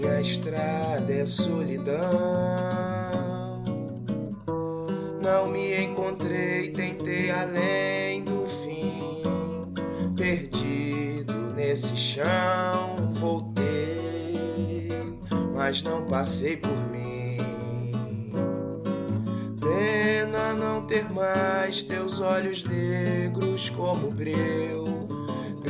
na 0.00 0.20
estrada 0.20 1.12
é 1.12 1.26
solidão. 1.26 1.98
Não 5.22 5.48
me 5.50 5.84
encontrei, 5.84 6.70
tentei 6.70 7.30
além 7.30 8.24
do 8.24 8.46
fim. 8.46 9.22
Perdido 10.16 11.34
nesse 11.54 11.96
chão, 11.96 13.12
voltei, 13.12 14.88
mas 15.54 15.82
não 15.82 16.06
passei 16.06 16.56
por 16.56 16.76
mim. 16.90 17.38
Pena 19.60 20.54
não 20.54 20.86
ter 20.86 21.10
mais 21.10 21.82
teus 21.82 22.20
olhos 22.20 22.64
negros 22.64 23.70
como 23.70 24.10
breu 24.10 25.19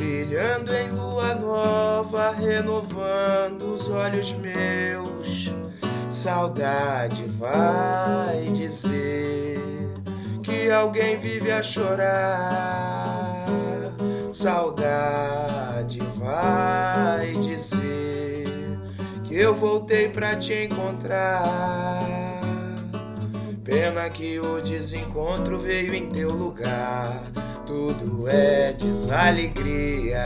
brilhando 0.01 0.73
em 0.73 0.89
lua 0.89 1.35
nova, 1.35 2.31
renovando 2.31 3.61
os 3.75 3.87
olhos 3.87 4.31
meus. 4.33 5.53
Saudade 6.09 7.23
vai 7.27 8.45
dizer 8.51 9.61
que 10.41 10.71
alguém 10.71 11.17
vive 11.17 11.51
a 11.51 11.61
chorar. 11.61 13.45
Saudade 14.31 15.99
vai 16.17 17.33
dizer 17.33 18.79
que 19.23 19.35
eu 19.35 19.53
voltei 19.53 20.09
pra 20.09 20.35
te 20.35 20.65
encontrar. 20.65 22.00
Pena 23.71 24.09
que 24.09 24.37
o 24.37 24.61
desencontro 24.61 25.57
veio 25.57 25.95
em 25.95 26.09
teu 26.09 26.29
lugar. 26.29 27.23
Tudo 27.65 28.27
é 28.27 28.73
desalegria, 28.73 30.25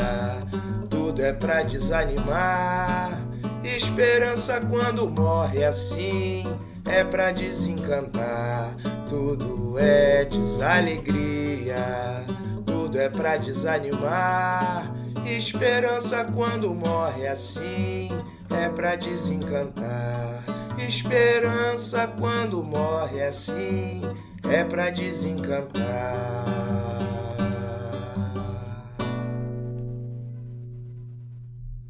tudo 0.89 1.23
é 1.23 1.31
pra 1.31 1.61
desanimar. 1.61 3.21
Esperança 3.63 4.59
quando 4.61 5.07
morre 5.07 5.63
assim 5.63 6.43
é 6.85 7.03
pra 7.03 7.31
desencantar. 7.31 8.75
Tudo 9.07 9.77
é 9.77 10.25
desalegria, 10.25 12.23
tudo 12.65 12.99
é 12.99 13.09
pra 13.09 13.37
desanimar. 13.37 14.91
Esperança 15.23 16.25
quando 16.33 16.73
morre 16.73 17.27
assim 17.27 18.09
é 18.49 18.69
pra 18.69 18.95
desencantar. 18.95 20.54
Esperança 20.87 22.07
quando 22.19 22.63
morre 22.63 23.19
assim 23.23 24.01
é 24.47 24.63
pra 24.63 24.91
desencantar. 24.91 26.64